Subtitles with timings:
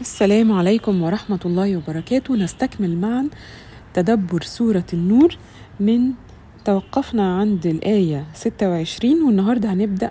[0.00, 2.34] السلام عليكم ورحمة الله وبركاته.
[2.36, 3.28] نستكمل معا
[3.94, 5.36] تدبر سورة النور
[5.80, 6.00] من
[6.64, 10.10] توقفنا عند الآية 26 والنهاردة هنبدأ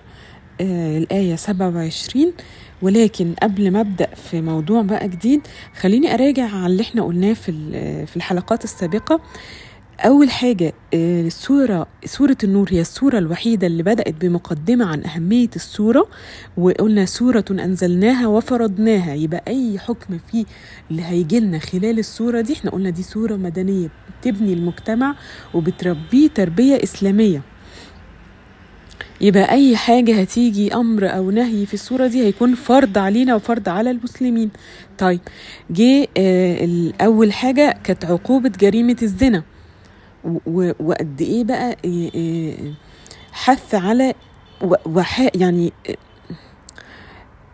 [0.61, 2.33] آه الآية 27
[2.81, 5.41] ولكن قبل ما أبدأ في موضوع بقى جديد
[5.79, 7.51] خليني أراجع على اللي إحنا قلناه في
[8.05, 9.19] في الحلقات السابقة.
[10.05, 16.07] أول حاجة السورة سورة النور هي السورة الوحيدة اللي بدأت بمقدمة عن أهمية السورة
[16.57, 19.13] وقلنا سورة أنزلناها وفرضناها.
[19.13, 20.45] يبقى أي حكم فيه
[20.91, 23.87] اللي هيجي لنا خلال السورة دي إحنا قلنا دي سورة مدنية
[24.21, 25.15] بتبني المجتمع
[25.53, 27.41] وبتربيه تربية إسلامية.
[29.21, 33.91] يبقى أي حاجة هتيجي أمر أو نهي في السورة دي هيكون فرض علينا وفرض على
[33.91, 34.49] المسلمين.
[34.97, 35.19] طيب
[35.69, 39.43] جه آه أول حاجة كانت عقوبة جريمة الزنا.
[40.79, 41.75] وقد إيه بقى
[43.31, 44.13] حث على
[44.85, 45.73] وحا يعني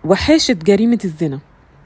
[0.05, 1.39] وحاشة جريمة الزنا.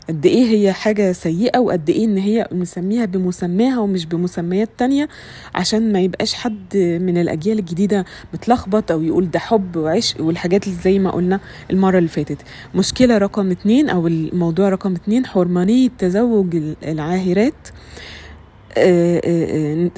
[0.09, 5.09] قد إيه هي حاجة سيئة وقد إيه إن هي نسميها بمسماها ومش بمسميات تانية
[5.55, 10.77] عشان ما يبقاش حد من الأجيال الجديدة متلخبط أو يقول ده حب وعشق والحاجات اللي
[10.83, 11.39] زي ما قلنا
[11.71, 12.37] المرة اللي فاتت.
[12.75, 17.67] مشكلة رقم اتنين أو الموضوع رقم اتنين حرمانية تزوج العاهرات.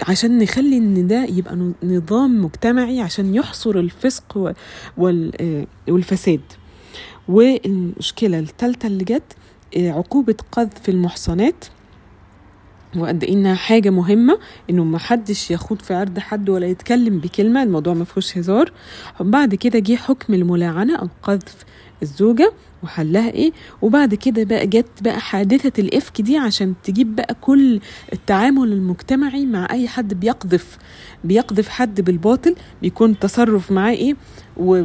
[0.08, 4.54] عشان نخلي إن ده يبقى نظام مجتمعي عشان يحصر الفسق
[5.88, 6.42] والفساد.
[7.28, 9.24] والمشكلة الثالثة اللي جت
[9.78, 11.66] عقوبة قذف المحصنات
[12.98, 17.64] وقد إيه إنها حاجة مهمة إنه ما حدش يخوض في عرض حد ولا يتكلم بكلمة
[17.64, 18.72] الموضوع ما فيهوش هزار.
[19.20, 21.56] بعد كده جه حكم الملاعنة أو قذف
[22.02, 22.52] الزوجة
[22.84, 23.52] وحلها إيه.
[23.82, 27.80] وبعد كده بقى جت بقى حادثة الإفك دي عشان تجيب بقى كل
[28.14, 30.78] التعامل المجتمعي مع أي حد بيقذف
[31.24, 34.14] بيقذف حد بالباطل بيكون تصرف معاه إيه.
[34.58, 34.82] و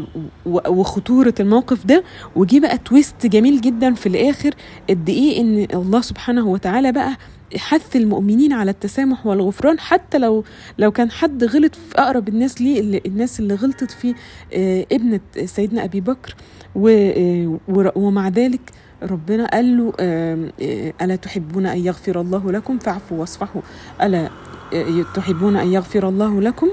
[0.46, 2.04] و وخطورة الموقف ده.
[2.36, 4.54] وجي بقى تويست جميل جدا في الآخر
[4.90, 7.16] قد إيه إن الله سبحانه وتعالى بقى
[7.56, 9.78] حث المؤمنين على التسامح والغفران.
[9.80, 10.44] حتى لو
[10.78, 14.14] لو كان حد غلط في أقرب الناس ليه الناس اللي غلطت في
[14.92, 16.34] ابنة سيدنا أبي بكر.
[17.96, 18.60] ومع ذلك
[19.02, 19.92] ربنا قال له
[21.02, 23.62] ألا تحبون أن يغفر الله لكم؟ فاعفوا واصفحوا.
[24.02, 24.30] ألا
[25.14, 26.68] تحبون أن يغفر الله لكم؟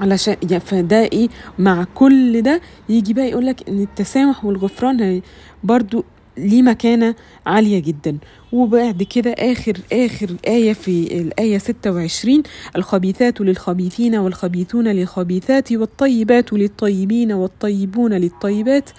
[0.00, 1.28] علشان فده إيه؟
[1.58, 5.20] مع كل ده يجي بقى يقول لك إن التسامح والغفران
[5.64, 6.04] برضو
[6.38, 7.14] ليه مكانة
[7.46, 8.18] عالية جدا.
[8.52, 12.42] وبعد كده آخر آخر آية في الآية 26
[12.76, 18.90] الخبيثات للخبيثين والخبيثون للخبيثات والطيبات للطيبين والطيبون للطيبات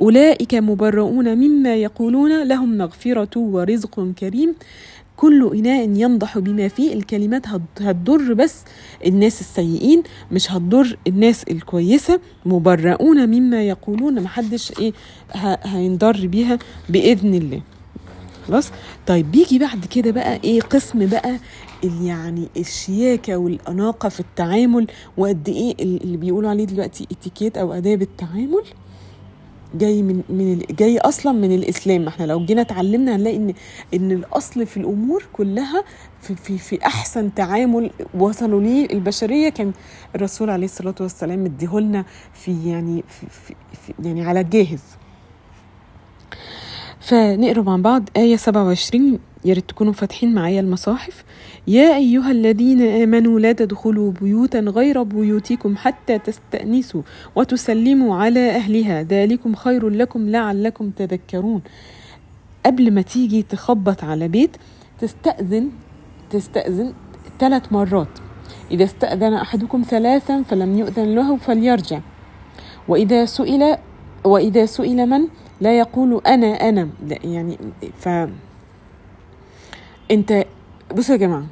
[0.00, 4.54] أولئك مبرؤون مما يقولون لهم مغفرة ورزق كريم.
[5.16, 7.46] كل إناء ينضح بما فيه الكلمات
[7.80, 8.54] هتضر بس
[9.06, 10.02] الناس السيئين
[10.32, 12.20] مش هتضر الناس الكويسة.
[12.46, 14.92] مبرؤون مما يقولون محدش إيه
[15.64, 16.58] هينضر بيها
[16.88, 17.60] بإذن الله.
[18.48, 18.70] خلاص؟
[19.06, 21.38] طيب بيجي بعد كده بقى إيه قسم بقى
[22.02, 24.86] يعني الشياكة والأناقة في التعامل
[25.16, 28.62] وقد إيه اللي بيقولوا عليه دلوقتي اتيكيت أو اداب التعامل
[29.74, 32.08] جاي من من جاي أصلا من الإسلام.
[32.08, 33.54] إحنا لو جينا اتعلمنا هنلاقي ان
[33.94, 35.84] إن الأصل في الأمور كلها
[36.20, 39.48] في في في أحسن تعامل وصلوا ليه البشرية.
[39.48, 39.72] كان
[40.14, 42.04] الرسول عليه الصلاة والسلام مديهولنا
[42.34, 43.54] في يعني في, في,
[43.86, 44.82] في يعني على الجاهز
[47.04, 48.08] فنقرا مع بعض.
[48.16, 51.24] آية 27 يا ريت تكونوا فاتحين معايا المصاحف.
[51.66, 57.02] يا أيها الذين آمنوا لا تدخلوا بيوتا غير بيوتكم حتى تستأنسوا
[57.36, 59.02] وتسلموا على أهلها.
[59.02, 61.62] ذلكم خير لكم لعلكم تذكرون.
[62.66, 64.56] قبل ما تيجي تخبط على بيت
[65.00, 65.70] تستأذن
[66.30, 66.92] تستأذن
[67.40, 68.08] ثلاث مرات.
[68.70, 72.00] إذا استأذن أحدكم ثلاثا فلم يؤذن له فليرجع.
[72.88, 73.76] وإذا سئل
[74.24, 75.28] وإذا سئل من؟
[75.60, 76.88] لا يقول أنا لا
[77.24, 77.58] يعني
[77.98, 78.08] ف
[80.10, 80.44] أنت
[80.96, 81.44] بصوا يا جماعة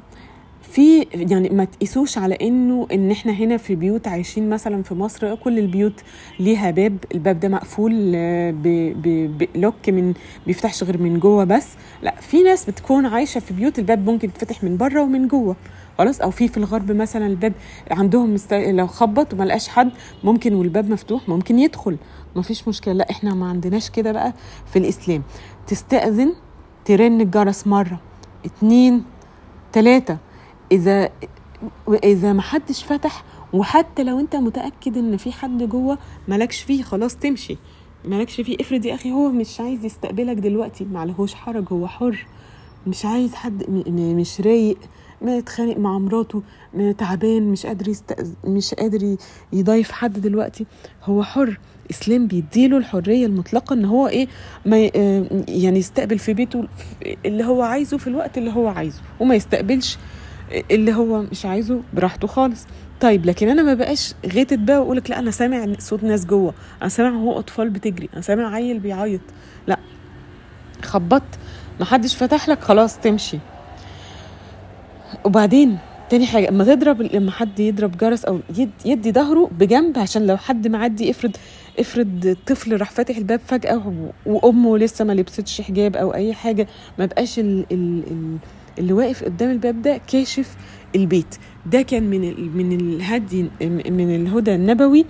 [0.73, 5.35] في يعني ما تقيسوش على إنه إن إحنا هنا في بيوت عايشين مثلا في مصر
[5.35, 6.01] كل البيوت
[6.39, 7.91] ليها باب الباب ده مقفول
[9.55, 10.13] بلوك من
[10.47, 11.67] بيفتحش غير من جوه بس.
[12.03, 15.55] لا في ناس بتكون عايشة في بيوت الباب ممكن يتفتح من بره ومن جوه.
[15.97, 17.53] خلاص؟ أو في في الغرب مثلا الباب
[17.91, 18.53] عندهم مست...
[18.53, 19.91] لو خبط وما لقاش حد
[20.23, 21.97] ممكن والباب مفتوح ممكن يدخل.
[22.35, 22.93] ما فيش مشكلة.
[22.93, 24.33] لا إحنا ما عندناش كده بقى
[24.73, 25.23] في الإسلام.
[25.67, 26.33] تستأذن
[26.85, 27.99] ترن الجرس مرة
[28.45, 29.03] اتنين
[29.73, 30.17] تلاتة.
[30.71, 31.09] إذا
[32.03, 33.23] إذا ما حدش فتح
[33.53, 37.57] وحتى لو أنت متأكد إن في حد جوه مالكش فيه خلاص تمشي.
[38.05, 38.57] مالكش فيه.
[38.59, 42.25] افرض يا أخي هو مش عايز يستقبلك دلوقتي معلهوش حرج هو حر.
[42.87, 44.77] مش عايز حد مش رايق
[45.21, 46.43] ما يتخانق مع مراته
[46.97, 48.33] تعبان مش قادر يستأز...
[48.45, 49.15] مش قادر
[49.53, 50.65] يضيف حد دلوقتي.
[51.03, 51.59] هو حر.
[51.85, 54.27] الاسلام بيديله الحرية المطلقة إن هو إيه
[54.65, 56.67] ما ي- آه، يعني يستقبل في بيته
[57.25, 59.97] اللي هو عايزه في الوقت اللي هو عايزه وما يستقبلش
[60.71, 62.65] اللي هو مش عايزه براحته خالص.
[63.01, 66.53] طيب لكن أنا ما بقاش غيتت بقى وأقول لك لا أنا سامع صوت ناس جوه
[66.81, 69.21] أنا سامع هو أطفال بتجري أنا سامع عيل بيعيط.
[69.67, 69.79] لا
[70.83, 71.39] خبطت
[71.79, 73.37] ما حدش فتح لك خلاص تمشي.
[75.25, 75.77] وبعدين
[76.09, 80.37] تاني حاجة اما تضرب لما حد يضرب جرس أو يد يدي ظهره بجنب عشان لو
[80.37, 81.31] حد معدي افرض
[81.79, 83.39] افرض طفل راح فاتح الباب
[83.75, 86.67] و- وأمه لسه ما لبستش حجاب أو أي حاجة
[86.99, 88.37] ما بقاش ال ال ال
[88.79, 90.55] اللي واقف قدام الباب ده كاشف
[90.95, 91.35] البيت.
[91.65, 92.21] ده كان من
[92.57, 93.49] من الهدي
[93.89, 95.05] من الهدى النبوي.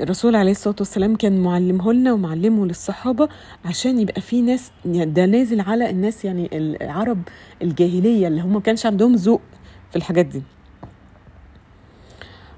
[0.00, 3.28] الرسول عليه الصلاة والسلام كان معلمه لنا ومعلمه للصحابة
[3.64, 7.22] عشان يبقى في ناس يعني ده نازل على الناس يعني العرب
[7.62, 9.40] الجاهلية اللي هم ما كانش عندهم ذوق
[9.90, 10.42] في الحاجات دي.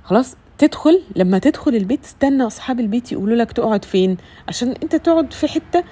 [0.04, 4.16] خلاص تدخل لما تدخل البيت استنى أصحاب البيت يقولوا لك تقعد فين؟
[4.48, 5.84] عشان أنت تقعد في حتة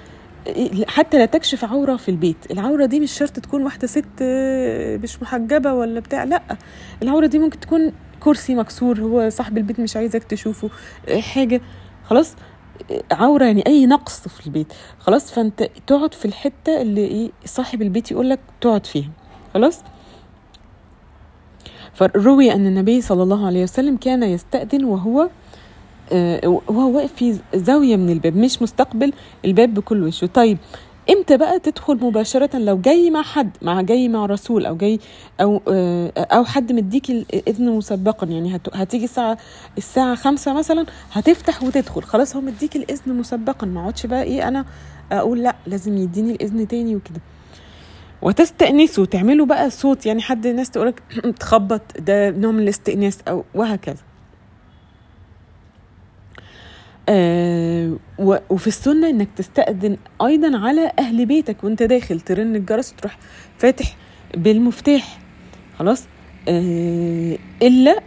[0.87, 2.51] حتى لا تكشف عورة في البيت.
[2.51, 6.41] العورة دي مش شرط تكون واحدة ست آه، مش محجبة ولا بتاع لأ.
[7.03, 10.69] العورة دي ممكن تكون كرسي مكسور هو صاحب البيت مش عايزك تشوفه
[11.09, 11.61] آه، حاجة.
[12.05, 12.35] خلاص؟
[12.91, 14.73] آه، عورة يعني أي نقص في البيت.
[14.99, 19.09] خلاص؟ فأنت تقعد في الحتة اللي إيه صاحب البيت يقول لك تقعد فيها.
[19.53, 19.83] خلاص؟
[21.93, 25.29] فروي أن النبي صلى الله عليه وسلم كان يستأذن وهو
[26.45, 29.13] وهو واقف في زاوية من الباب مش مستقبل
[29.45, 30.27] الباب بكل وشه.
[30.27, 30.57] طيب
[31.09, 34.99] إمتى بقى تدخل مباشرة لو جاي مع حد مع جاي مع رسول أو جاي
[35.41, 39.37] أو آه، أو حد مديك الإذن مسبقا؟ يعني هت- هتيجي الساعة
[39.77, 42.03] الساعة خمسة مثلا هتفتح وتدخل.
[42.03, 43.67] خلاص هو مديك الإذن مسبقا.
[43.67, 44.65] ما اقعدش بقى إيه أنا
[45.11, 47.21] أقول لأ لازم يديني الإذن تاني وكده.
[48.21, 50.05] وتستأنسوا تعملوا بقى صوت.
[50.05, 51.03] يعني حد ناس تقولك
[51.39, 54.06] تخبط ده نوع من الاستئناس أو وهكذا.
[57.09, 57.97] آه
[58.49, 63.17] وفي السنة إنك تستأذن أيضا على أهل بيتك وأنت داخل ترن الجرس وتروح
[63.57, 63.95] فاتح
[64.37, 65.19] بالمفتاح
[65.79, 66.03] خلاص؟
[66.47, 67.99] آه إلا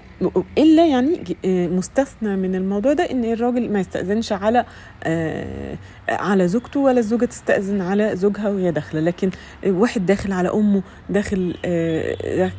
[0.58, 4.64] إلا يعني آه، مستثنى من الموضوع ده إن الراجل ما يستأذنش على
[5.05, 5.76] آه
[6.08, 9.00] على زوجته ولا الزوجة تستأذن على زوجها وهي داخلة.
[9.00, 9.31] لكن
[9.67, 12.50] واحد داخل على أمه داخل آه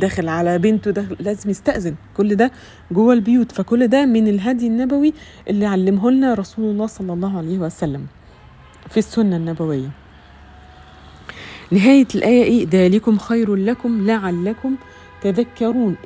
[0.00, 1.94] داخل على بنته داخل لازم يستأذن.
[2.16, 2.50] كل ده
[2.92, 3.52] جوه البيوت.
[3.52, 5.14] فكل ده من الهدي النبوي
[5.48, 8.06] اللي علمه لنا رسول الله صلى الله عليه وسلم
[8.90, 9.90] في السنة النبوية.
[11.70, 14.76] نهاية الآية إيه ذلكم خير لكم لعلكم
[15.22, 15.96] تذكرون.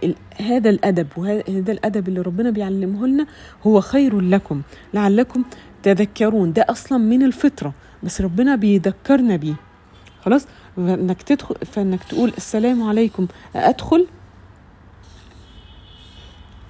[0.41, 3.27] هذا الأدب وهذا الأدب اللي ربنا بيعلمه لنا
[3.67, 4.63] هو خير لكم.
[4.95, 5.45] لعلكم
[5.83, 6.53] تذكرون.
[6.53, 9.55] ده أصلا من الفطرة بس ربنا بيذكرنا بيه.
[10.25, 10.47] خلاص؟
[10.77, 14.07] فإنك تدخل فإنك تقول السلام عليكم أدخل.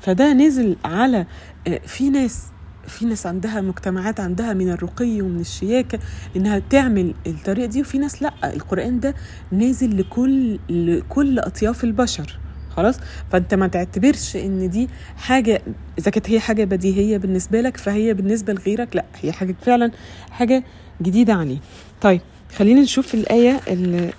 [0.01, 1.27] فده نزل على
[1.69, 2.43] آه، في ناس
[2.87, 5.99] في ناس عندها مجتمعات عندها من الرقي ومن الشياكة
[6.37, 8.33] إنها تعمل الطريقة دي وفي ناس لأ.
[8.55, 9.15] القرآن ده
[9.53, 12.39] نازل لكل لكل أطياف البشر.
[12.76, 12.96] خلاص؟
[13.32, 15.62] فانت ما تعتبرش إن دي حاجة
[15.99, 19.90] إذا كانت هي حاجة بديهية بالنسبة لك فهي بالنسبة لغيرك لأ هي حاجة فعلا
[20.31, 20.64] حاجة
[21.02, 21.58] جديدة عليه
[22.00, 22.20] طيب
[22.56, 23.61] خلينا نشوف الآية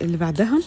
[0.01, 0.59] اللي بعدها.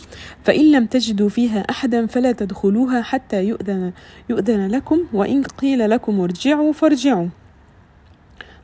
[0.45, 3.93] فإن لم تجدوا فيها أحدا فلا تدخلوها حتى يؤذن
[4.29, 7.29] يؤذن لكم وإن قيل لكم ارجعوا فارجعوا.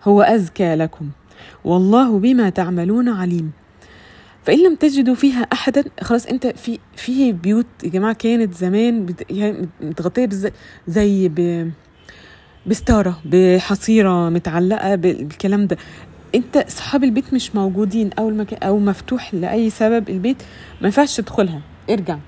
[0.05, 1.09] هو أزكى لكم.
[1.65, 3.53] والله بما تعملون عليم.
[4.47, 9.69] فإن لم تجدوا فيها أحدا خلاص أنت في في بيوت يا جماعة كانت زمان يعني
[9.81, 10.51] متغطية بز-
[10.89, 11.71] زي ب
[12.67, 15.77] بستارة بحصيرة متعلقة بالكلام ده.
[16.35, 20.37] أنت اصحاب البيت مش موجودين أو المكان أو مفتوح لأي سبب البيت
[20.81, 21.61] ما ينفعش تدخلها.
[21.91, 22.19] ارجع.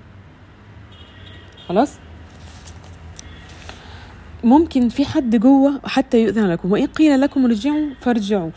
[1.68, 1.92] خلاص؟
[4.44, 6.72] ممكن في حد جوه حتى يؤذن لكم.
[6.72, 8.50] وإن قيل لكم ارجعوا فارجعوا.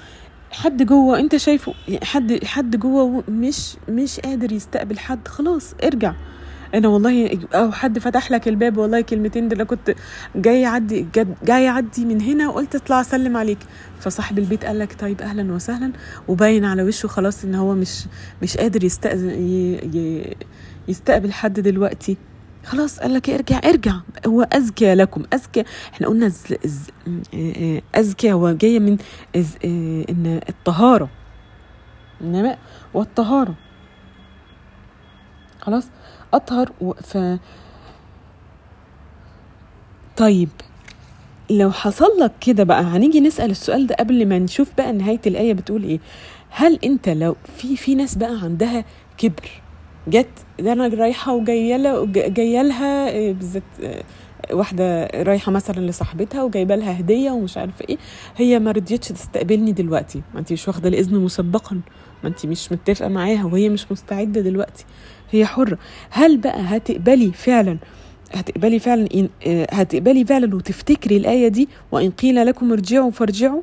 [0.51, 6.13] حد جوه انت شايفه حد حد جوه مش مش قادر يستقبل حد خلاص ارجع.
[6.74, 9.96] أنا والله أو حد فتح لك الباب والله كلمتين ده أنا كنت
[10.36, 11.08] جاي اعدي
[11.43, 13.58] جاي اعدي من هنا وقلت اطلع اسلم عليك.
[14.00, 15.91] فصاحب البيت قال لك طيب أهلا وسهلا
[16.27, 18.05] وباين على وشه خلاص ان هو مش
[18.41, 18.84] مش قادر
[20.88, 22.17] يستقبل حد دلوقتي.
[22.65, 23.94] خلاص قال لك ارجع ارجع.
[24.27, 25.63] هو أزكى لكم أزكى.
[25.94, 26.44] إحنا قلنا ز...
[26.65, 26.89] ز...
[27.96, 28.32] أزكى.
[28.34, 28.98] هو جاية من
[29.36, 29.58] إز...
[30.10, 31.10] إن الطهارة.
[32.22, 32.58] إنما
[32.94, 33.56] والطهارة.
[35.62, 35.88] خلاص؟
[36.34, 36.72] أطهر.
[37.03, 37.18] ف
[40.18, 40.50] طيب
[41.50, 45.53] لو حصل لك كده بقى هنيجي نسأل السؤال ده قبل ما نشوف بقى نهاية الآية
[45.53, 46.00] بتقول إيه.
[46.50, 48.86] هل أنت لو في في ناس بقى عندها
[49.18, 49.61] كبر
[50.08, 50.27] جت
[50.60, 53.63] ده أنا رايحة وجايه جاية لها بالذات
[54.51, 57.98] واحدة رايحة مثلا لصاحبتها وجايبة لها هدية ومش عارفة إيه.
[58.38, 60.22] هي ما رضيتش تستقبلني دلوقتي.
[60.34, 61.81] ما انت مش واخدة الإذن مسبقا.
[62.24, 64.86] ما انت مش متفقة معاها وهي مش مستعدة دلوقتي.
[65.31, 65.77] هي حرة.
[66.10, 67.77] هل بقى هتقبلي فعلا
[68.34, 69.29] هتقبلي فعلا إن
[69.72, 73.62] هتقبلي فعلا وتفتكري الآية دي؟ وإن قيل لكم ارجعوا فارجعوا؟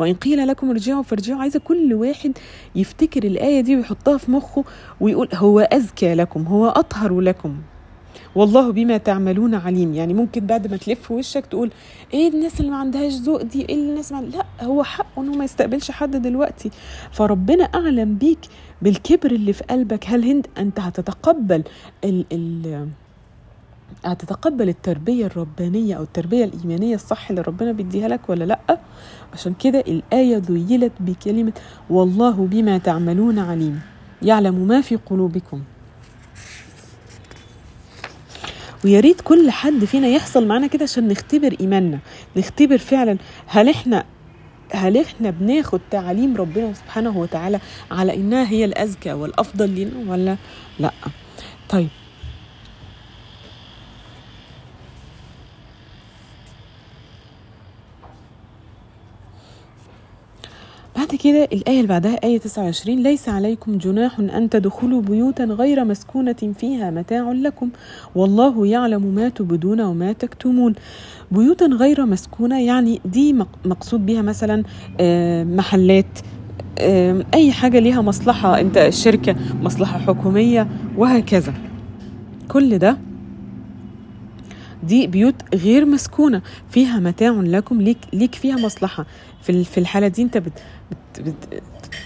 [0.00, 1.40] وإن قيل لكم ارجعوا فارجعوا.
[1.40, 2.38] عايزة كل واحد
[2.74, 4.64] يفتكر الآية دي ويحطها في مخه
[5.00, 7.56] ويقول هو أزكى لكم هو أطهر لكم.
[8.34, 9.94] والله بما تعملون عليم.
[9.94, 11.70] يعني ممكن بعد ما تلف وشك تقول
[12.14, 15.44] إيه الناس اللي ما عندهاش ذوق دي؟ إيه الناس ما لا هو حقه إنه ما
[15.44, 16.70] يستقبلش حد دلوقتي.
[17.12, 18.38] فربنا أعلم بيك
[18.82, 20.04] بالكبر اللي في قلبك.
[20.06, 21.62] هل هند أنت هتتقبل
[22.04, 22.88] ال ال
[24.04, 28.78] هتتقبل التربية الربانية أو التربية الإيمانية الصح اللي ربنا بيديها لك ولا لأ؟
[29.32, 31.52] عشان كده الآية ذيلت بكلمة
[31.90, 33.80] والله بما تعملون عليم.
[34.22, 35.62] يعلم ما في قلوبكم.
[38.84, 41.98] ويا ريت كل حد فينا يحصل معانا كده عشان نختبر إيماننا.
[42.36, 44.04] نختبر فعلا هل إحنا
[44.72, 47.60] هل إحنا بناخد تعاليم ربنا سبحانه وتعالى
[47.90, 50.36] على إنها هي الأزكى والأفضل لنا ولا
[50.78, 50.90] لأ؟
[51.68, 51.88] طيب
[61.10, 66.52] بعد كده الآية اللي بعدها آية 29 ليس عليكم جناح أن تدخلوا بيوتا غير مسكونة
[66.58, 67.70] فيها متاع لكم
[68.14, 70.74] والله يعلم ما تبدون وما تكتمون.
[71.30, 73.32] بيوتا غير مسكونة يعني دي
[73.64, 74.62] مقصود بها مثلا
[75.56, 76.18] محلات
[77.34, 81.54] أي حاجة ليها مصلحة أنت الشركة مصلحة حكومية وهكذا.
[82.48, 82.96] كل ده
[84.82, 89.06] دي بيوت غير مسكونة فيها متاع لكم ليك ليك فيها مصلحة.
[89.42, 90.52] في في الحالة دي انت بت
[91.20, 91.34] بت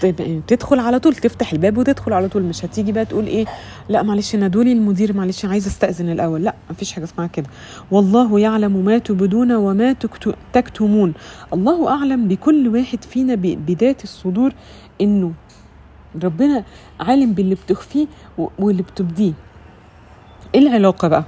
[0.05, 2.43] بت تدخل على طول تفتح الباب وتدخل على طول.
[2.43, 3.45] مش هتيجي بقى تقول إيه
[3.89, 6.43] لأ معلش نادولي المدير معلش عايزة أستأذن الأول.
[6.43, 7.47] لأ مفيش حاجة اسمها كده.
[7.91, 9.95] والله يعلم ما تبدون وما
[10.53, 11.13] تكتمون.
[11.53, 14.53] الله أعلم بكل واحد فينا بذات الصدور
[15.01, 15.31] إنه
[16.23, 16.63] ربنا
[16.99, 18.07] عالم باللي بتخفيه
[18.59, 19.33] واللي بتبديه.
[20.55, 21.23] إيه العلاقة بقى؟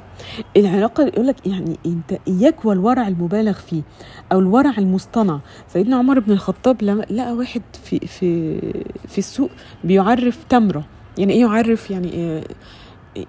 [0.57, 3.81] العلاقة يقول لك يعني أنت إياك والورع المبالغ فيه
[4.31, 5.39] أو الورع المصطنع.
[5.67, 8.59] سيدنا عمر بن الخطاب لما لقى واحد في في
[9.07, 9.49] في السوق
[9.83, 10.85] بيعرف تمرة.
[11.17, 12.43] يعني إيه يعرف؟ يعني إيه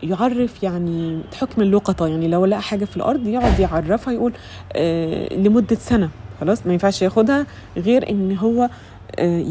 [0.02, 2.06] يعرف يعني حكم اللقطة.
[2.06, 4.32] يعني لو لقى حاجة في الأرض يقعد يعرفها يقول
[4.72, 6.08] آه لمدة سنة.
[6.40, 8.68] خلاص ما ينفعش ياخدها غير إن هو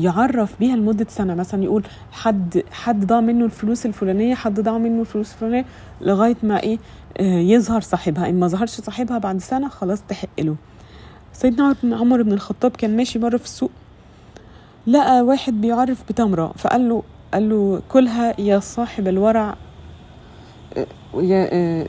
[0.04, 1.36] يعرف بيها لمدة سنة.
[1.36, 5.66] مثلا يقول حد حد ضاع منه الفلوس الفلانية حد ضاع منه الفلوس الفلانية
[6.02, 6.80] لغاية ما إيه
[7.54, 8.30] يظهر صاحبها.
[8.30, 10.56] إن ما ظهرش صاحبها بعد سنة خلاص تحق له.
[11.34, 13.72] سيدنا عمر بن الخطاب كان ماشي مرة في السوق
[14.88, 16.54] لقى واحد بيعرف بتمرة.
[16.58, 19.56] فقال له قال له كلها يا صاحب الورع
[21.14, 21.88] يا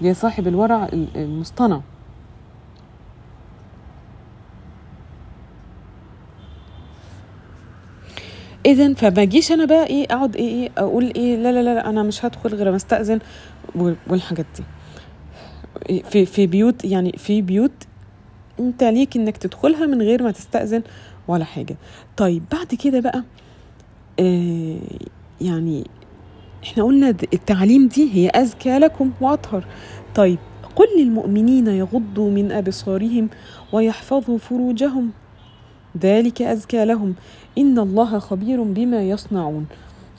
[0.00, 1.80] يا صاحب الورع المصطنع.
[8.66, 12.02] اذا فما اجيش أنا بقى إيه أقعد إيه إيه أقول إيه لا لا لا أنا
[12.02, 13.18] مش هدخل غير ما أستأذن
[14.08, 14.64] والحاجات دي.
[16.10, 17.72] في في بيوت يعني في بيوت
[18.60, 20.82] أنت ليك إنك تدخلها من غير ما تستأذن
[21.28, 21.76] ولا حاجة.
[22.16, 23.24] طيب بعد كده بقى
[24.20, 24.78] آه
[25.40, 25.84] يعني
[26.64, 29.64] إحنا قلنا التعليم دي هي أزكى لكم وأطهر.
[30.14, 30.38] طيب
[30.76, 33.28] قل للمؤمنين يغضوا من أبصارهم
[33.72, 35.10] ويحفظوا فروجهم.
[36.02, 37.14] ذلك أزكى لهم.
[37.58, 39.66] إن الله خبير بما يصنعون.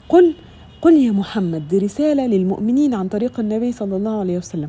[0.08, 0.34] قل
[0.82, 4.68] قل يا محمد دي رسالة للمؤمنين عن طريق النبي صلى الله عليه وسلم.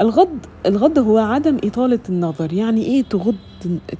[0.00, 2.52] الغض الغض هو عدم إطالة النظر.
[2.52, 3.34] يعني إيه تغض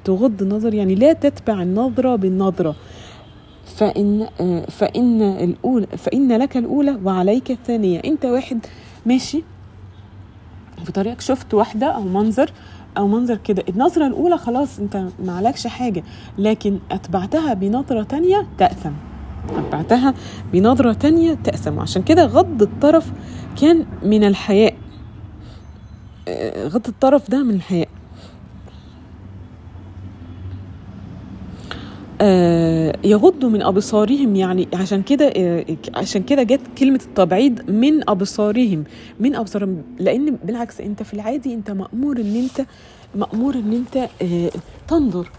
[0.04, 2.74] تغض النظر؟ يعني لا تتبع النظرة بالنظرة.
[3.64, 4.28] فإن
[4.68, 7.98] فإن الأولى فإن لك الأولى وعليك الثانية.
[8.04, 8.66] أنت واحد
[9.06, 9.42] ماشي؟
[10.84, 12.50] في طريقك شفت واحدة أو منظر
[12.98, 13.64] أو منظر كده.
[13.68, 16.04] النظرة الأولى خلاص أنت ما عليكش حاجة
[16.38, 18.92] لكن أتبعتها بنظرة تانية تأثم.
[19.50, 20.14] أتبعتها
[20.52, 21.80] بنظرة تانية تأثم.
[21.80, 23.12] عشان كده غض الطرف
[23.60, 24.74] كان من الحياء.
[26.58, 27.88] غض الطرف ده من الحياء.
[33.04, 35.32] يغضوا من أبصارهم يعني عشان كده
[35.94, 38.84] عشان كده جت كلمة التبعيض من أبصارهم
[39.20, 42.66] من أبصارهم لأن بالعكس أنت في العادي أنت مأمور إن أنت
[43.14, 44.08] مأمور إن أنت
[44.88, 45.30] تنظر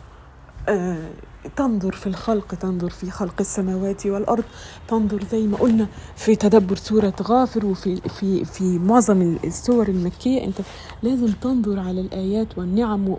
[1.56, 4.44] تنظر في الخلق تنظر في خلق السماوات والأرض
[4.88, 10.44] تنظر زي ما قلنا في تدبر سورة غافر وفي في في معظم السور المكية.
[10.44, 10.56] أنت
[11.04, 13.18] لازم تنظر على الآيات والنعم و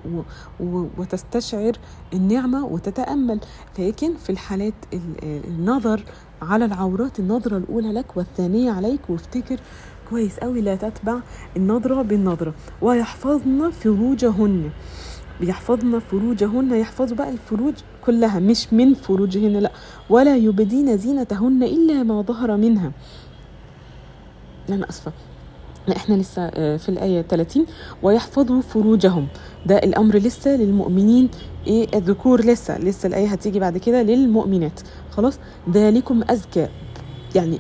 [0.61, 1.73] و وتستشعر
[2.15, 3.41] النعمة وتتأمل.
[3.79, 4.75] لكن في الحالات
[5.25, 6.05] النظر
[6.43, 9.01] على العورات النظرة الأولى لك والثانية عليك.
[9.11, 9.61] وافتكر
[10.11, 11.17] كويس قوي لا تتبع
[11.57, 12.55] النظرة بالنظرة.
[12.83, 14.71] ويحفظن فروجهن.
[15.41, 17.75] بيحفظن فروجهن يحفظوا بقى الفروج
[18.07, 19.71] كلها مش من فروجهن لا.
[20.11, 22.93] ولا يبدين زينتهن إلا ما ظهر منها.
[24.71, 25.13] أنا أسفة.
[25.97, 27.67] إحنا لسه آه، في الآية 30
[28.03, 29.27] ويحفظوا فروجهم.
[29.67, 31.29] ده الأمر لسه للمؤمنين.
[31.67, 34.81] إيه الذكور لسه لسه الآية هتيجي بعد كده للمؤمنات.
[35.11, 35.39] خلاص؟
[35.71, 36.69] ذلكم أزكى.
[37.35, 37.59] يعني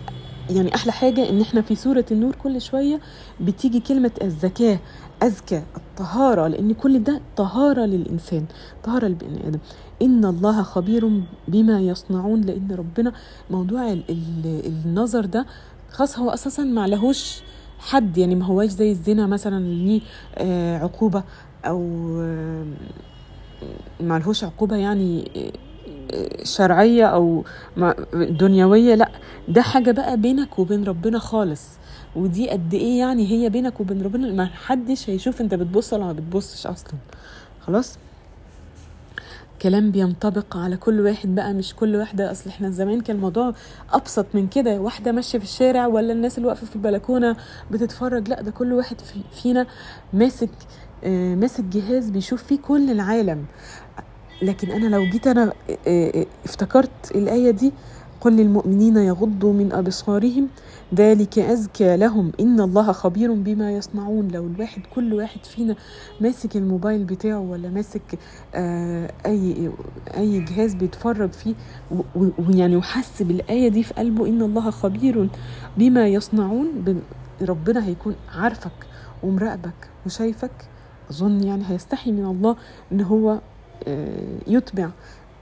[0.57, 3.01] يعني أحلى حاجة إن إحنا في سورة النور كل شوية
[3.41, 4.79] بتيجي كلمة الزكاة
[5.23, 8.45] أزكى الطهارة لأن كل ده طهارة للإنسان
[8.85, 9.59] طهارة للبني آدم.
[10.03, 11.11] إن الله خبير
[11.49, 13.13] بما يصنعون لأن ربنا
[13.51, 15.47] موضوع ال- ال- النظر ده
[15.91, 17.41] خاص هو أساسا ما لهوش
[17.79, 20.01] حد يعني ما هواش زي الزنا مثلا ليه
[20.37, 21.23] آه، عقوبة
[21.65, 21.81] أو
[22.21, 22.65] آه،
[24.01, 25.31] ما لهوش عقوبة يعني
[26.45, 27.45] شرعية أو
[27.77, 29.09] ما- دنيوية لأ
[29.49, 31.63] ده حاجة بقى بينك وبين ربنا خالص.
[32.17, 36.13] ودي قد إيه يعني هي بينك وبين ربنا؟ ما حدش هيشوف أنت بتبص ولا ما
[36.13, 36.93] بتبصش أصلا.
[37.61, 37.99] خلاص؟
[39.63, 42.31] كلام بينطبق على كل واحد بقى مش كل واحدة.
[42.31, 43.55] أصل إحنا زمان كان الموضوع
[43.93, 44.81] أبسط من كده.
[44.81, 47.37] واحدة ماشية في الشارع ولا الناس اللي واقفة في البلكونة
[47.71, 49.67] بتتفرج؟ لأ ده كل واحد في- فينا
[50.13, 50.51] ماسك
[51.05, 53.45] آه، ماسك جهاز بيشوف فيه كل العالم.
[54.43, 55.53] لكن أنا لو جيت آه،
[56.45, 57.73] افتكرت الآية دي
[58.21, 60.49] قل للمؤمنين يغضوا من أبصارهم
[60.95, 62.33] ذلك أزكى لهم.
[62.41, 64.29] إن الله خبير بما يصنعون.
[64.29, 65.77] لو الواحد كل واحد فينا
[66.21, 68.19] ماسك الموبايل بتاعه ولا ماسك
[68.55, 69.71] آه أي
[70.17, 71.55] أي جهاز بيتفرج فيه
[72.39, 75.29] ويعني وحس بالآية دي في قلبه إن الله خبير
[75.79, 77.03] بما يصنعون بن-
[77.43, 78.73] ربنا هيكون عارفك
[79.23, 80.51] ومراقبك وشايفك.
[81.11, 82.57] أظن يعني هيستحي من الله
[82.93, 83.39] إن هو
[84.47, 84.89] يتبع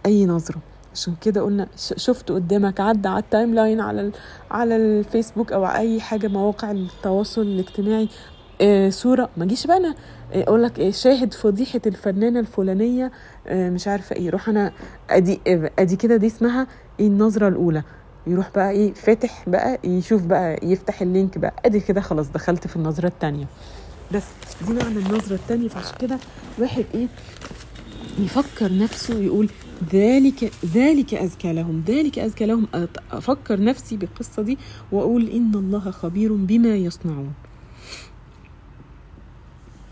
[0.06, 0.58] أي نظرة.
[0.94, 4.12] عشان كده قلنا شفت قدامك عدى على ال timeline على
[4.50, 8.08] على الفيسبوك أو أي حاجة مواقع التواصل الاجتماعي.
[8.60, 9.94] آه صورة ما جيش بقى أنا.
[10.32, 13.12] آه، أقول لك آه، شاهد فضيحة الفنانة الفلانية
[13.46, 14.30] آه مش عارفة إيه.
[14.30, 14.72] روح أنا
[15.10, 16.66] أدي آه، أدي كده دي اسمها
[17.00, 17.82] إيه النظرة الأولى.
[18.26, 21.54] يروح بقى إيه فاتح بقى يشوف بقى يفتح اللينك بقى.
[21.64, 23.46] أدي كده خلاص دخلت في النظرة الثانية
[24.14, 24.24] بس
[24.66, 26.18] دي معنى النظرة الثانية فعشان كده
[26.58, 27.06] واحد إيه
[28.18, 29.48] يفكر نفسه يقول
[29.92, 32.66] ذلك ذلك أزكى لهم ذلك أزكى لهم.
[33.12, 34.58] أفكر نفسي بالقصة دي
[34.92, 37.32] وأقول إن الله خبير بما يصنعون.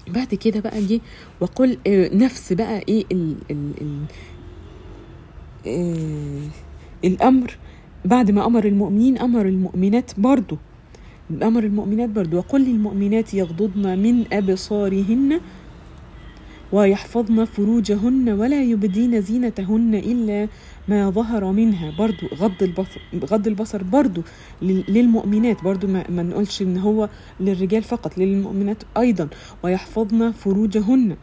[0.09, 1.00] بعد كده بقى جه
[1.40, 4.04] وقل آه، نفس بقى إيه ال ال ال
[5.66, 6.48] آه
[7.04, 7.57] الأمر.
[8.04, 10.57] بعد ما أمر المؤمنين أمر المؤمنات برضو.
[11.42, 12.37] أمر المؤمنات برضو.
[12.37, 15.40] وقل للمؤمنات يغضضن من أبصارهن
[16.72, 20.48] ويحفظن فروجهن ولا يبدين زينتهن إلا
[20.88, 21.90] ما ظهر منها.
[21.98, 24.22] برضو غض البصر غض البصر برضو
[24.62, 25.64] لل- للمؤمنات.
[25.64, 27.09] برضو ما, ما نقولش إن هو
[27.40, 29.28] للرجال فقط للمؤمنات أيضا.
[29.62, 31.16] ويحفظن فروجهن.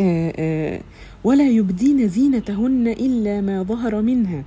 [0.00, 0.80] آه آه
[1.24, 4.44] ولا يبدين زينتهن إلا ما ظهر منها.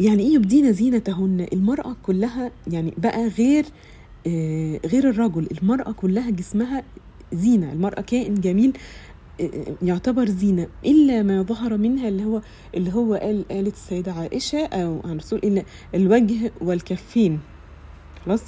[0.00, 3.64] يعني إيه يبدين زينتهن؟ المرأة كلها يعني بقى غير
[4.86, 6.82] غير الرجل المرأة كلها جسمها
[7.32, 8.72] زينة المرأة كائن جميل
[9.40, 9.50] آه،
[9.82, 12.40] يعتبر زينة إلا ما ظهر منها اللي هو
[12.74, 15.62] اللي هو قال قالت السيدة عائشة أو عن رسول إلا
[15.94, 17.40] الوجه والكفين.
[18.26, 18.42] خلاص؟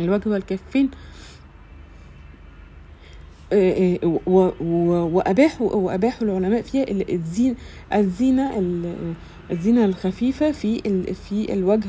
[0.00, 0.90] الوجه والكفين.
[3.52, 4.20] آه، آه،
[5.12, 7.54] وأباحوا وأباحوا العلماء فيها ال- الزين
[7.94, 9.14] الزينة ال-
[9.50, 10.80] الزينة الخفيفة في
[11.14, 11.88] في الوجه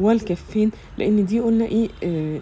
[0.00, 2.40] والكفين لأن دي قلنا إيه آه،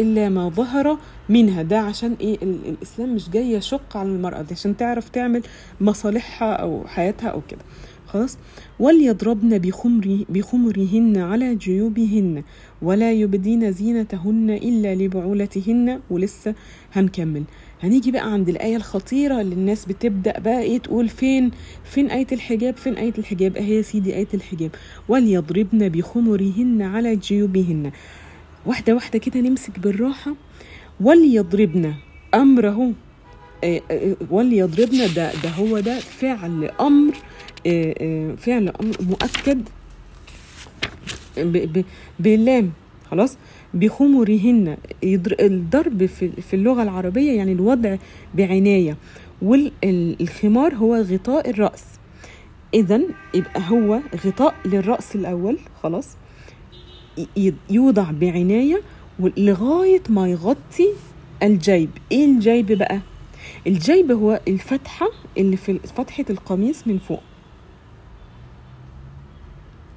[0.00, 1.62] إلا ما ظهر منها.
[1.62, 5.42] ده عشان إيه؟ ال- الإسلام مش جاي يشق على المرأة دي عشان تعرف تعمل
[5.80, 7.60] مصالحها أو حياتها أو كده.
[8.06, 8.38] خلاص؟
[8.80, 12.42] وليضربن بخمر بخمرهن على جيوبهن
[12.82, 16.00] ولا يبدين زينتهن إلا لبعولتهن.
[16.10, 16.54] ولسه
[16.92, 17.42] هنكمل.
[17.82, 21.50] هنيجي بقى عند الآية الخطيرة اللي الناس بتبدأ بقى إيه تقول فين
[21.84, 24.70] فين آية الحجاب فين آية الحجاب؟ أهي يا سيدي آية الحجاب.
[25.08, 27.92] وليضربن بخمرهن على جيوبهن.
[28.66, 30.34] واحدة واحدة كده نمسك بالراحة.
[31.00, 31.94] وليضربن
[32.34, 32.92] أمره
[33.64, 37.14] آه، آه، وليضربن ده ده هو ده فعل أمر
[37.66, 39.62] آه، فعل أمر مؤكد.
[42.18, 42.72] باللام.
[43.10, 43.36] خلاص؟
[43.74, 44.76] بخمرهن
[45.40, 47.96] الضرب في اللغة العربية يعني الوضع
[48.34, 48.96] بعناية
[49.42, 51.84] والخمار هو غطاء الرأس.
[52.74, 53.00] إذا
[53.34, 56.16] يبقى هو غطاء للرأس الأول خلاص.
[57.70, 58.80] يوضع بعناية
[59.36, 60.88] لغاية ما يغطي
[61.42, 61.90] الجيب.
[62.12, 63.00] إيه الجيب بقى؟
[63.66, 65.06] الجيب هو الفتحة
[65.38, 67.22] اللي في فتحة القميص من فوق.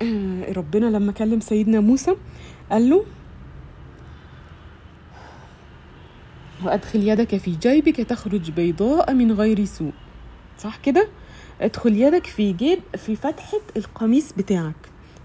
[0.01, 2.15] آه، ربنا لما كلم سيدنا موسى
[2.71, 3.03] قال له
[6.65, 9.91] وأدخل يدك في جيبك تخرج بيضاء من غير سوء.
[10.59, 11.07] صح كده؟
[11.61, 14.75] ادخل يدك في جيب في فتحة القميص بتاعك.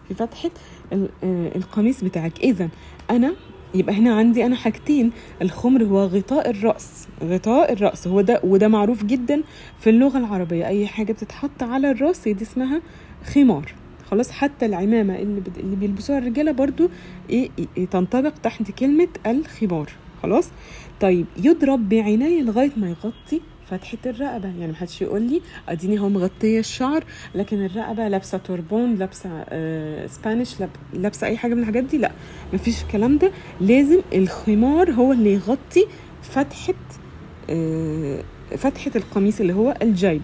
[0.09, 0.51] في فتحة
[0.93, 1.09] آه،
[1.57, 2.41] القميص بتاعك.
[2.41, 2.69] إذا
[3.11, 3.35] أنا
[3.75, 5.11] يبقى هنا عندي أنا حاجتين.
[5.43, 7.09] الخمر هو غطاء الرأس.
[7.25, 8.07] غطاء الرأس.
[8.09, 9.43] هو ده وده معروف جدا
[9.81, 10.67] في اللغة العربية.
[10.67, 12.83] أي حاجة بتتحط على الرأس دي اسمها
[13.35, 13.75] خمار.
[14.11, 15.59] خلاص حتى العمامة اللي, بت...
[15.59, 16.89] اللي بيلبسوها الرجالة برضو
[17.31, 19.91] إيه إيه تنطبق تحت كلمة الخمار.
[20.23, 20.51] خلاص؟
[21.01, 24.49] طيب يضرب بعناية لغاية ما يغطي فتحة الرقبة.
[24.61, 30.61] يعني محدش يقول لي أديني هو مغطية الشعر لكن الرقبة لابسة توربون لابسة آه سبانيش
[30.61, 32.13] لاب- لابسة أي حاجة من الحاجات دي لأ
[32.53, 33.31] مفيش الكلام ده.
[33.61, 35.87] لازم الخمار هو اللي يغطي
[36.23, 36.75] فتحة
[37.51, 38.23] آه
[38.57, 40.23] فتحة القميص اللي هو الجيب.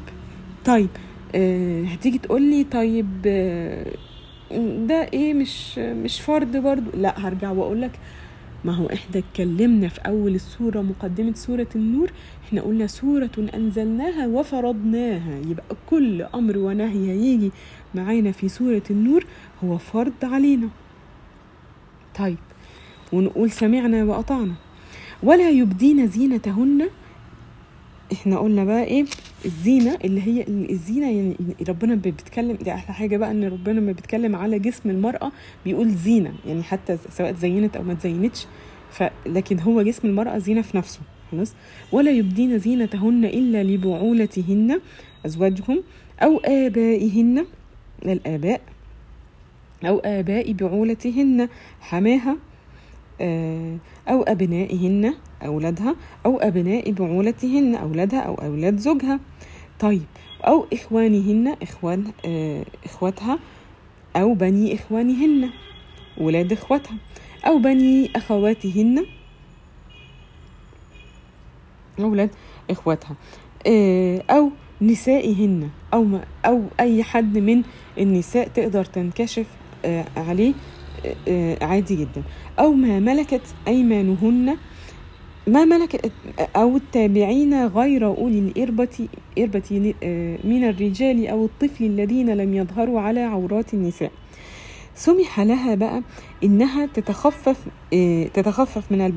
[0.64, 0.88] طيب
[1.34, 3.87] آه هتيجي تقول لي طيب آه
[4.87, 7.90] ده إيه مش مش فرض برضو؟ لأ هرجع وأقول لك
[8.64, 12.11] ما هو إحنا اتكلمنا في أول السورة مقدمة سورة النور
[12.44, 15.38] إحنا قلنا سورة أنزلناها وفرضناها.
[15.46, 17.50] يبقى كل أمر ونهي هيجي
[17.94, 19.27] معانا في سورة النور
[19.64, 20.68] هو فرض علينا.
[22.18, 22.37] طيب
[23.12, 24.55] ونقول سمعنا وأطعنا.
[25.22, 26.88] ولا يبدين زينتهن.
[28.12, 29.05] إحنا قلنا بقى إيه؟
[29.44, 31.37] الزينة اللي هي الزينة يعني
[31.68, 35.33] ربنا بيتكلم دي أحلى حاجة بقى إن ربنا لما بيتكلم على جسم المرأة
[35.64, 38.46] بيقول زينة يعني حتى سواء تزينت أو ما تزينتش
[38.90, 41.00] ف لكن هو جسم المرأة زينة في نفسه
[41.33, 41.54] خلاص؟
[41.92, 44.80] ولا يبدين زينتهن إلا لبعولتهن
[45.26, 45.83] أزواجهم
[46.22, 47.46] أو آبائهن
[48.04, 48.61] الاباء
[49.85, 51.48] أو آباء بعولتهن
[51.80, 52.37] حماها
[53.20, 53.76] آه،
[54.09, 59.20] أو أبنائهن أولادها أو أبناء بعولتهن أولادها أو أولاد زوجها.
[59.85, 60.03] طيب
[60.47, 63.38] أو إخوانهن إخوان آه، إخواتها
[64.16, 65.51] أو بني إخوانهن
[66.18, 66.97] ولاد إخواتها
[67.47, 69.07] أو بني أخواتهن
[72.01, 72.31] أولاد
[72.70, 73.16] إخواتها
[73.66, 74.51] آه، أو
[74.83, 77.62] نسائهن أو ما أو أي حد من
[77.99, 79.47] النساء تقدر تنكشف
[79.85, 80.55] آه، عليه
[81.62, 82.23] عادي جدا
[82.59, 84.57] أو ما ملكت أيمانهن
[85.46, 86.12] ما ملكت
[86.57, 93.20] أو التابعين غير أولي الإربة إربة آه، من الرجال أو الطفل الذين لم يظهروا على
[93.20, 94.11] عورات النساء.
[94.94, 96.02] سمح لها بقى
[96.44, 97.57] إنها تتخفف
[97.94, 99.12] آه، تتخفف من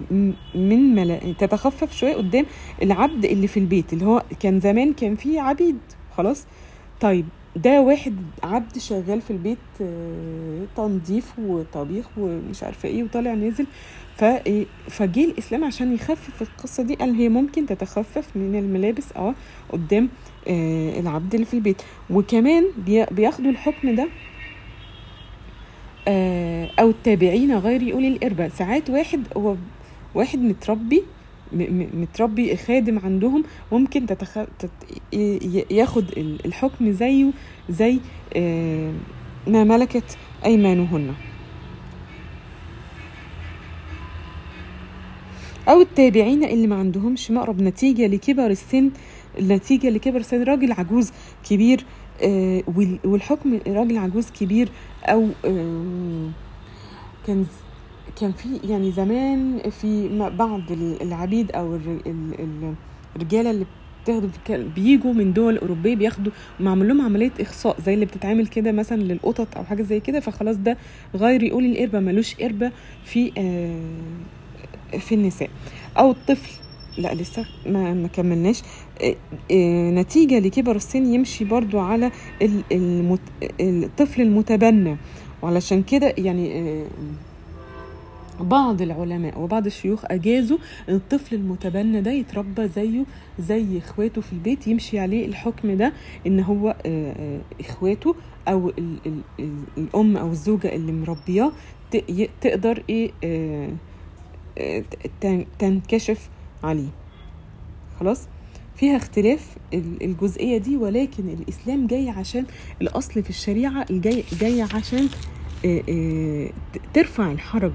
[0.55, 2.45] من تتخفف شوية قدام
[2.83, 5.77] العبد اللي في البيت اللي هو كان زمان كان فيه عبيد.
[6.17, 6.45] خلاص؟
[7.01, 13.67] طيب ده واحد عبد شغال في البيت آه، تنظيف وطبيخ ومش عارفة إيه وطالع نازل
[14.89, 19.33] فجه الاسلام عشان يخفف القصة دي قال هي ممكن تتخفف من الملابس آه
[19.69, 20.09] قدام
[20.47, 21.81] آه، العبد اللي في البيت.
[22.09, 24.07] وكمان بي- بياخدوا الحكم ده
[26.07, 29.55] آه، أو التابعين غير أولي الاربه ساعات واحد هو
[30.15, 31.03] واحد متربي
[31.93, 34.33] متربي خادم عندهم ممكن تتخ...
[34.59, 34.69] تت...
[35.71, 37.25] ياخد ال- الحكم زيه
[37.69, 37.99] زي
[38.35, 38.91] آه،
[39.47, 41.13] ما ملكت أيمانهن.
[45.67, 48.91] أو التابعين اللي ما عندهمش مقرب نتيجة لكبر السن
[49.41, 51.11] نتيجة لكبر السن راجل عجوز
[51.49, 51.85] كبير
[52.23, 54.69] آه، وال- والحكم راجل عجوز كبير
[55.05, 56.29] أو آه،
[57.27, 57.45] كان
[58.21, 62.73] كان في يعني زمان في بعض ال- العبيد أو الر- ال- ال-
[63.15, 63.65] الرجالة اللي
[64.03, 64.29] بتاخدوا
[64.75, 69.57] بيجوا من دول أوروبية بياخدوا معمول لهم عملية إخصاء زي اللي بتتعمل كده مثلا للقطط
[69.57, 70.77] أو حاجة زي كده فخلاص ده
[71.15, 72.71] غير يقول القربة ملوش قربة
[73.05, 73.81] في آه،
[74.99, 75.49] في النساء.
[75.97, 76.51] أو الطفل
[76.97, 78.61] لا لسه ما ما كملناش.
[79.01, 79.15] آه،
[79.51, 82.11] آه، نتيجة لكبر السن يمشي برضو على.
[83.61, 84.97] الطفل المتبنى.
[85.41, 86.85] وعلشان كده يعني آه،
[88.39, 90.57] بعض العلماء وبعض الشيوخ أجازوا
[90.89, 93.03] الطفل المتبنى ده يتربى زيه
[93.39, 94.67] زي إخواته في البيت.
[94.67, 95.93] يمشي عليه الحكم ده
[96.27, 96.75] إن هو
[97.59, 98.15] إخواته
[98.47, 101.51] أو ال ال ال الأم أو الزوجة اللي مربياه
[102.41, 103.11] تقدر إيه
[105.59, 106.29] تنكشف
[106.63, 106.87] عليه.
[107.99, 108.27] خلاص؟
[108.75, 112.45] فيها اختلاف ال- الجزئية دي ولكن الإسلام جاي عشان
[112.81, 115.09] الأصل في الشريعة الجاي جاي عشان
[115.65, 116.49] آه، آه،
[116.93, 117.71] ترفع الحرج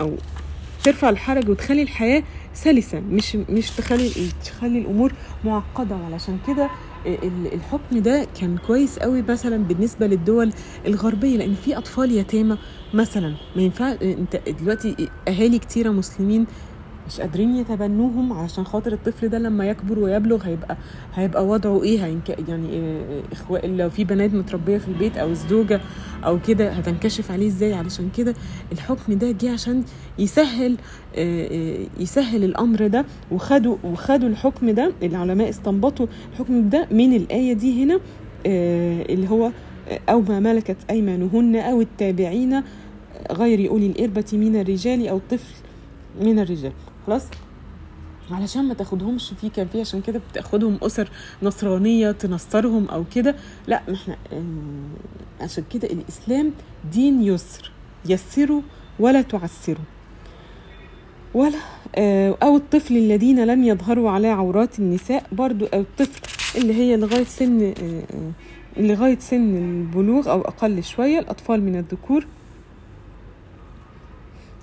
[0.00, 0.16] أو
[0.84, 2.22] ترفع الحرج وتخلي الحياة
[2.54, 4.10] سلسة مش مش تخلي
[4.44, 5.12] تخلي الأمور
[5.44, 5.96] معقدة.
[5.96, 6.70] وعلشان كده
[7.52, 10.52] الحكم ده كان كويس قوي مثلا بالنسبة للدول
[10.86, 12.58] الغربية لأن في أطفال يتامى
[12.94, 13.34] مثلا.
[13.56, 16.46] ما ينفع انت دلوقتي أهالي كتيرة مسلمين
[17.08, 20.76] مش قادرين يتبنوهم علشان خاطر الطفل ده لما يكبر ويبلغ هيبقى
[21.14, 25.80] هيبقى وضعه إيه؟ هينك يعني إيه اخوة لو في بنات متربية في البيت أو الزوجة
[26.24, 28.34] أو كده هتنكشف عليه إزاي؟ علشان كده
[28.72, 29.84] الحكم ده جه عشان
[30.18, 30.76] يسهل
[32.00, 38.00] يسهل الأمر ده وخدوا وخدوا الحكم ده العلماء استنبطوا الحكم ده من الآية دي هنا
[38.46, 39.50] اللي هو
[40.08, 42.62] أو ما ملكت أيمانهن أو التابعين
[43.32, 45.54] غير أولي الإربة من الرجال أو الطفل
[46.20, 46.72] من الرجال.
[47.06, 47.22] خلاص؟
[48.30, 51.08] علشان ما تاخدهمش في كان في عشان كده بتاخدهم أسر
[51.42, 53.36] نصرانية تنصرهم أو كده.
[53.66, 54.16] لا ما إحنا
[55.40, 56.52] عشان كده الإسلام
[56.92, 57.70] دين يسر
[58.08, 58.62] يسروا
[58.98, 59.84] ولا تعسروا.
[61.34, 61.58] ولا
[62.42, 66.20] أو الطفل الذين لم يظهروا على عورات النساء برضو أو الطفل
[66.60, 67.74] اللي هي لغاية سن
[68.76, 72.26] لغاية سن البلوغ أو أقل شوية الأطفال من الذكور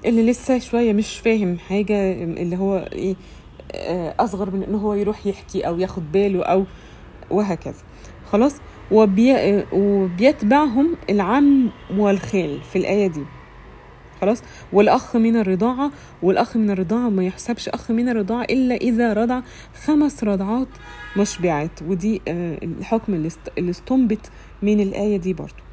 [0.06, 3.16] اللي لسه شوية مش فاهم حاجة اللي هو إيه
[4.20, 6.66] أصغر من ان هو يروح يحكي أو ياخد باله أو
[7.32, 7.84] وهكذا.
[8.32, 8.56] خلاص؟
[8.92, 13.24] وبي وبيتبعهم العم والخال في الآية دي.
[14.22, 14.42] خلاص؟
[14.74, 19.42] والأخ من الرضاعة والأخ من الرضاعة ما يحسبش أخ من الرضاعة إلا إذا رضع
[19.86, 20.68] خمس رضعات
[21.18, 23.13] مشبعات ودي الحكم
[23.58, 24.30] اللي استنبط
[24.62, 25.63] من الآية دي برضو.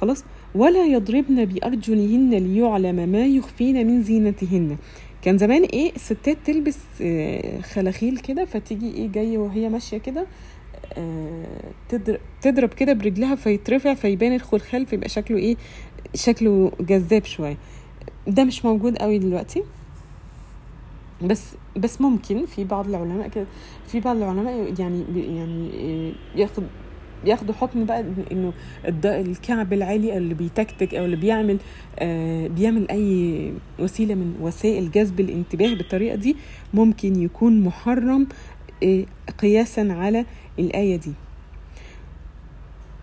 [0.00, 0.24] خلاص؟
[0.56, 4.76] ولا يضربن بأرجلهن ليعلم ما يخفين من زينتهن.
[5.22, 6.78] كان زمان إيه الستات تلبس
[7.72, 10.26] خلاخيل كده فتيجي إيه جاية وهي ماشية كده
[11.88, 15.56] تضرب تضرب كده برجلها فيترفع فيبان الخلخال فيبقى شكله إيه
[16.14, 17.56] شكله جذاب شوية.
[18.26, 19.62] ده مش موجود قوي دلوقتي.
[21.22, 21.44] بس
[21.76, 23.46] بس ممكن في بعض العلماء كده
[23.86, 25.04] في بعض العلماء يعني
[25.36, 25.70] يعني
[26.36, 26.62] ياخد
[27.24, 28.52] بياخدوا حكم بقى إنه
[29.04, 31.58] الكعب العالي اللي بيتكتك أو اللي بيعمل
[31.98, 36.36] آه بيعمل أي وسيلة من وسائل جذب الانتباه بالطريقة دي
[36.74, 38.26] ممكن يكون محرم
[38.84, 39.04] آه
[39.38, 40.24] قياسا على
[40.58, 41.12] الآية دي.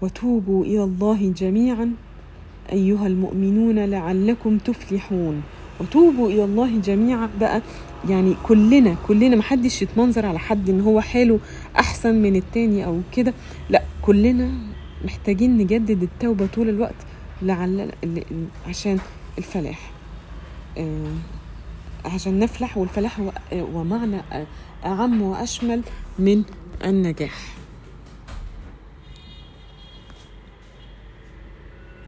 [0.01, 1.91] وتوبوا إلى الله جميعا
[2.71, 5.41] أيها المؤمنون لعلكم تفلحون.
[5.79, 7.61] وتوبوا إلى الله جميعا بقى
[8.09, 11.39] يعني كلنا كلنا محدش يتمنظر على حد إن هو حاله
[11.79, 13.33] أحسن من التاني أو كده.
[13.69, 14.51] لا كلنا
[15.05, 16.95] محتاجين نجدد التوبة طول الوقت
[17.41, 17.91] لعل
[18.67, 18.99] عشان
[19.37, 19.91] الفلاح.
[22.05, 23.19] عشان نفلح والفلاح
[23.53, 24.21] ومعنى
[24.85, 25.81] أعم وأشمل
[26.19, 26.43] من
[26.85, 27.53] النجاح.